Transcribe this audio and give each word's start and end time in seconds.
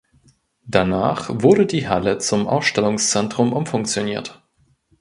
Danach 0.65 1.29
wurde 1.31 1.67
die 1.67 1.87
Halle 1.87 2.17
zum 2.17 2.47
Ausstellungszentrum 2.47 3.53
umfunktioniert. 3.53 4.41